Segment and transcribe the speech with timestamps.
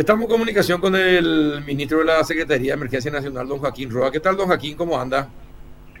[0.00, 4.10] Estamos en comunicación con el ministro de la Secretaría de Emergencia Nacional, don Joaquín Roa.
[4.10, 4.74] ¿Qué tal, don Joaquín?
[4.74, 5.28] ¿Cómo anda?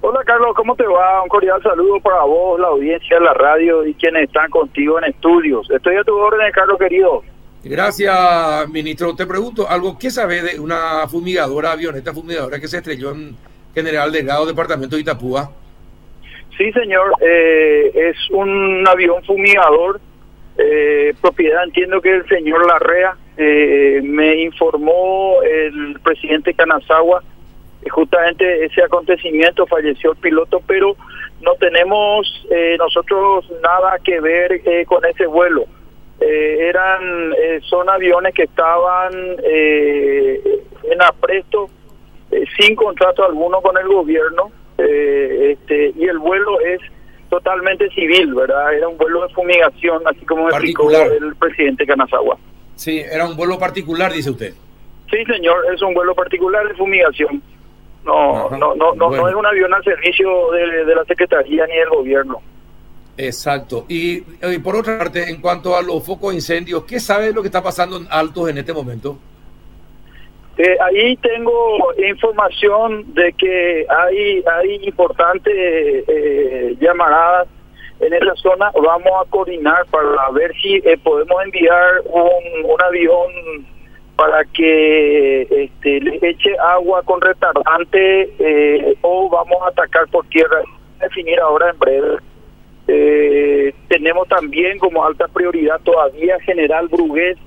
[0.00, 1.22] Hola, Carlos, ¿cómo te va?
[1.22, 5.10] Un cordial saludo para vos, la audiencia de la radio y quienes están contigo en
[5.10, 5.70] estudios.
[5.70, 7.22] Estoy a tu orden, Carlos, querido.
[7.62, 9.14] Gracias, ministro.
[9.14, 9.98] Te pregunto algo.
[9.98, 13.36] ¿Qué sabe de una fumigadora, avioneta fumigadora que se estrelló en
[13.74, 15.52] General Delgado, departamento de Itapúa?
[16.56, 17.12] Sí, señor.
[17.20, 20.00] Eh, es un avión fumigador.
[20.58, 23.16] Eh, propiedad, entiendo que el señor Larrea.
[23.36, 27.22] Eh, me informó el presidente Canazagua.
[27.90, 30.96] Justamente ese acontecimiento falleció el piloto, pero
[31.40, 32.46] no tenemos
[32.78, 35.66] nosotros nada que ver con ese vuelo
[36.24, 39.12] eh, eran eh, son aviones que estaban
[39.42, 40.40] eh,
[40.84, 41.68] en apresto
[42.56, 46.80] sin contrato alguno con el gobierno este y el vuelo es
[47.32, 48.74] totalmente civil, ¿verdad?
[48.74, 52.36] Era un vuelo de fumigación, así como explicó el presidente Canazagua.
[52.76, 54.52] Sí, era un vuelo particular, dice usted.
[55.10, 57.42] Sí, señor, es un vuelo particular de fumigación.
[58.04, 61.76] No, no, no, no, no es un avión al servicio de, de la Secretaría ni
[61.76, 62.42] del gobierno.
[63.16, 63.86] Exacto.
[63.88, 64.20] Y,
[64.62, 67.48] por otra parte, en cuanto a los focos de incendios, ¿qué sabe de lo que
[67.48, 69.18] está pasando en Altos en este momento?
[70.58, 77.48] Eh, ahí tengo información de que hay, hay importantes eh, llamaradas
[78.00, 78.70] en esa zona.
[78.74, 83.66] Vamos a coordinar para ver si eh, podemos enviar un, un avión
[84.16, 90.60] para que este, le eche agua con retardante eh, o vamos a atacar por tierra.
[91.00, 92.16] Definir ahora en breve
[92.88, 97.38] eh, tenemos también como alta prioridad todavía General Brugués.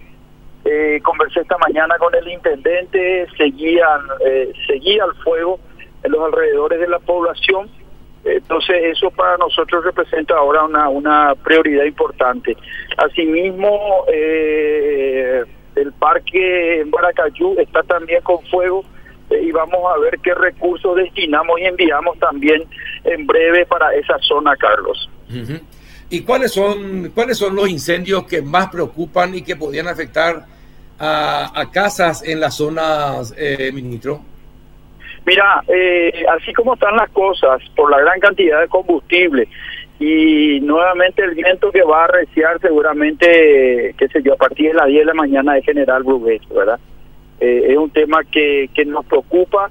[0.66, 5.60] Eh, conversé esta mañana con el intendente, seguían, eh, seguía el fuego
[6.04, 7.70] en los alrededores de la población.
[8.24, 12.58] Entonces eso para nosotros representa ahora una, una prioridad importante.
[12.98, 15.44] Asimismo, eh,
[15.76, 18.84] el parque en Baracayú está también con fuego
[19.30, 22.64] y vamos a ver qué recursos destinamos y enviamos también
[23.04, 25.10] en breve para esa zona, Carlos.
[26.10, 30.55] ¿Y cuáles son, cuáles son los incendios que más preocupan y que podrían afectar
[31.00, 34.22] a, casas en las zonas, eh, ministro?
[35.26, 39.48] Mira, eh, así como están las cosas, por la gran cantidad de combustible
[40.00, 44.74] y nuevamente el viento que va a arreciar seguramente, qué sé yo, a partir de
[44.74, 46.80] las 10 de la mañana de General Brugués, ¿verdad?
[47.40, 49.70] Eh, es un tema que, que nos preocupa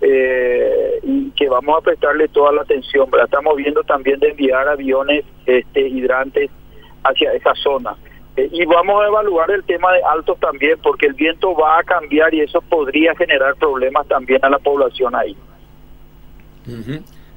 [0.00, 3.10] eh, y que vamos a prestarle toda la atención.
[3.10, 3.26] ¿verdad?
[3.26, 6.50] Estamos viendo también de enviar aviones este, hidrantes
[7.02, 7.96] hacia esa zona.
[8.36, 11.82] Eh, y vamos a evaluar el tema de altos también, porque el viento va a
[11.82, 15.36] cambiar y eso podría generar problemas también a la población ahí.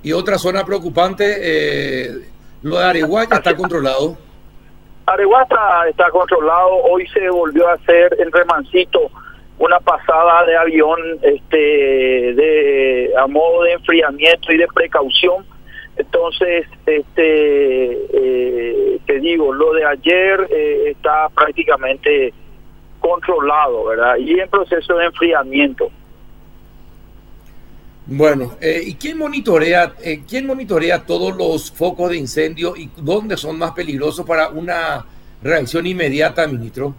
[0.03, 2.11] Y otra zona preocupante, eh,
[2.63, 4.17] lo de Areguá está controlado.
[5.05, 9.11] Areguá está, está controlado, hoy se volvió a hacer el remancito
[9.59, 15.45] una pasada de avión este de a modo de enfriamiento y de precaución
[15.95, 18.76] entonces este eh,
[19.17, 22.33] te digo lo de ayer eh, está prácticamente
[22.99, 25.89] controlado verdad y en proceso de enfriamiento
[28.09, 29.93] bueno, eh, ¿y quién monitorea,
[30.29, 35.05] quién monitorea todos los focos de incendio y dónde son más peligrosos para una
[35.43, 36.95] reacción inmediata, ministro?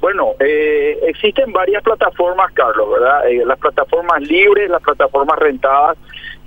[0.00, 3.28] Bueno, eh, existen varias plataformas, Carlos, ¿verdad?
[3.28, 5.98] Eh, las plataformas libres, las plataformas rentadas.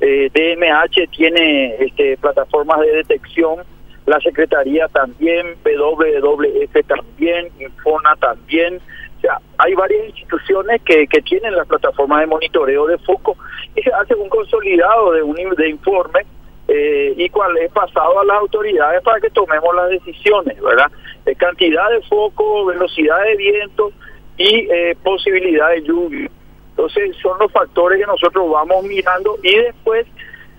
[0.01, 3.59] Eh, DMH tiene este, plataformas de detección,
[4.05, 8.79] la Secretaría también, WWF también, Infona también.
[9.17, 13.37] O sea, hay varias instituciones que, que tienen las plataformas de monitoreo de foco
[13.75, 16.25] y se hace un consolidado de un de informe
[16.67, 20.91] eh, y cuál es pasado a las autoridades para que tomemos las decisiones, ¿verdad?
[21.37, 23.91] Cantidad de foco, velocidad de viento
[24.37, 26.29] y eh, posibilidad de lluvia.
[26.71, 30.07] Entonces son los factores que nosotros vamos mirando y después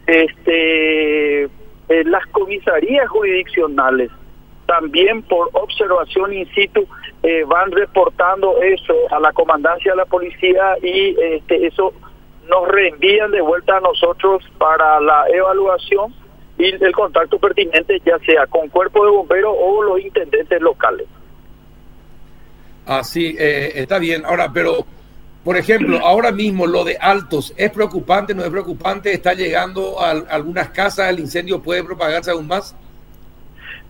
[0.07, 1.49] este
[1.89, 4.11] eh, las comisarías jurisdiccionales
[4.67, 6.87] también por observación in situ
[7.23, 11.93] eh, van reportando eso a la comandancia de la policía y este eso
[12.49, 16.15] nos reenvían de vuelta a nosotros para la evaluación
[16.59, 21.07] y el contacto pertinente, ya sea con cuerpo de bomberos o los intendentes locales.
[22.87, 24.25] Así, eh, está bien.
[24.25, 24.85] Ahora, pero,
[25.45, 29.13] por ejemplo, ahora mismo lo de altos, ¿es preocupante, no es preocupante?
[29.13, 31.11] ¿Está llegando a, algunas casas?
[31.11, 32.75] ¿El incendio puede propagarse aún más?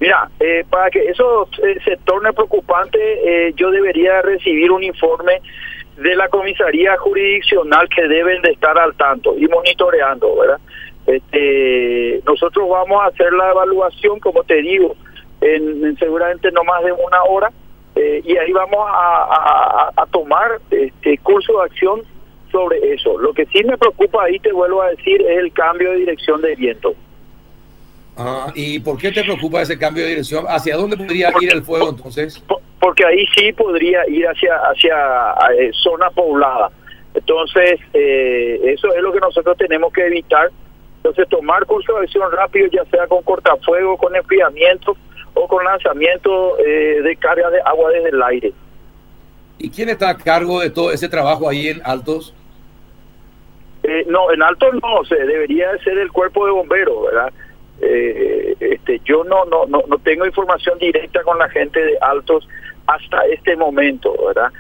[0.01, 5.41] Mira, eh, para que eso eh, se torne preocupante, eh, yo debería recibir un informe
[5.97, 10.59] de la comisaría jurisdiccional que deben de estar al tanto y monitoreando, ¿verdad?
[11.07, 14.97] Este, nosotros vamos a hacer la evaluación, como te digo,
[15.41, 17.53] en, seguramente no más de una hora
[17.97, 22.03] eh, y ahí vamos a, a, tomar este curso de acción
[22.51, 23.19] sobre eso.
[23.19, 26.41] Lo que sí me preocupa ahí, te vuelvo a decir, es el cambio de dirección
[26.41, 26.95] de viento.
[28.17, 30.45] Ah, ¿Y por qué te preocupa ese cambio de dirección?
[30.49, 32.43] ¿Hacia dónde podría ir el fuego entonces?
[32.81, 36.71] Porque ahí sí podría ir hacia, hacia eh, zona poblada.
[37.15, 40.51] Entonces, eh, eso es lo que nosotros tenemos que evitar.
[40.97, 44.97] Entonces, tomar curso de acción rápido, ya sea con cortafuego, con enfriamiento
[45.35, 48.53] o con lanzamiento eh, de carga de agua desde el aire.
[49.59, 52.35] ¿Y quién está a cargo de todo ese trabajo ahí en Altos?
[53.83, 57.33] Eh, no, en Altos no, se debería ser el cuerpo de bomberos, ¿verdad?
[57.81, 62.49] Eh, este, yo no, no, no, no tengo información directa con la gente de Altos
[62.87, 64.51] hasta este momento, ¿verdad?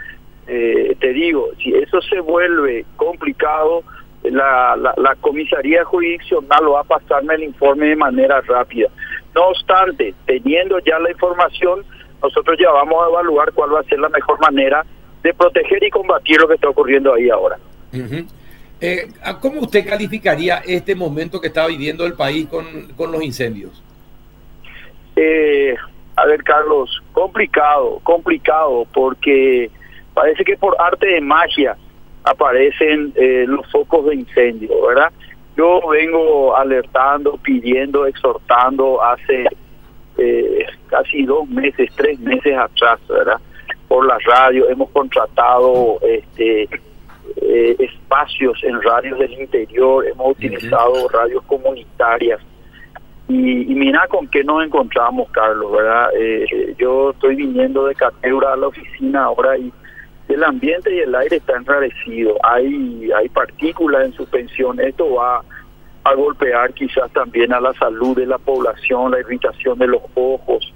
[0.46, 3.82] te digo, si eso se vuelve complicado,
[4.24, 8.90] la, la, la comisaría jurisdiccional va a pasarme el informe de manera rápida.
[9.34, 11.84] No obstante, teniendo ya la información,
[12.22, 14.84] nosotros ya vamos a evaluar cuál va a ser la mejor manera
[15.22, 17.58] de proteger y combatir lo que está ocurriendo ahí ahora.
[18.80, 19.08] Eh,
[19.40, 23.82] ¿Cómo usted calificaría este momento que está viviendo el país con, con los incendios?
[25.16, 25.74] Eh,
[26.16, 29.70] a ver, Carlos, complicado, complicado, porque
[30.12, 31.76] parece que por arte de magia
[32.24, 35.12] aparecen eh, los focos de incendio, ¿verdad?
[35.56, 39.46] Yo vengo alertando, pidiendo, exhortando hace
[40.18, 43.40] eh, casi dos meses, tres meses atrás, ¿verdad?
[43.88, 46.68] Por la radio hemos contratado este
[47.36, 52.40] eh, espacios en radios del interior, hemos utilizado radios comunitarias.
[53.28, 56.10] Y, mira con qué nos encontramos, Carlos, ¿verdad?
[56.18, 59.72] Eh, yo estoy viniendo de Catebra a la oficina ahora y
[60.28, 65.42] el ambiente y el aire está enrarecido, hay, hay partículas en suspensión, esto va
[66.04, 70.72] a golpear quizás también a la salud de la población, la irritación de los ojos.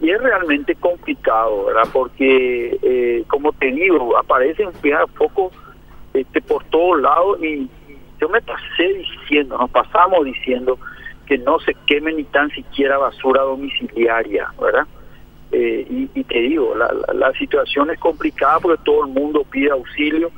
[0.00, 1.88] Y es realmente complicado, ¿verdad?
[1.92, 4.70] Porque, eh, como te digo, aparecen
[5.14, 5.52] focos
[6.14, 7.68] este, por todos lados y
[8.18, 10.78] yo me pasé diciendo, nos pasamos diciendo
[11.26, 14.86] que no se queme ni tan siquiera basura domiciliaria, ¿verdad?
[15.52, 20.30] Eh, y, te digo, la, la, situación es complicada porque todo el mundo pide auxilio,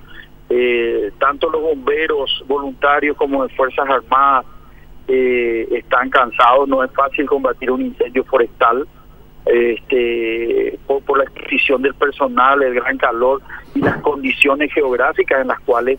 [0.50, 4.44] eh, tanto los bomberos voluntarios como de Fuerzas Armadas
[5.08, 8.87] eh, están cansados, no es fácil combatir un incendio forestal
[9.46, 13.40] este, por, la exposición del personal, el gran calor
[13.75, 15.99] y las condiciones geográficas en las cuales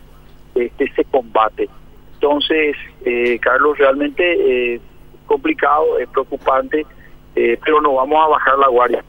[0.54, 1.68] este, se combate.
[2.14, 2.76] Entonces,
[3.40, 4.80] Carlos, realmente
[5.26, 6.86] complicado, es preocupante
[7.34, 9.04] eh, pero no vamos a bajar la guardia.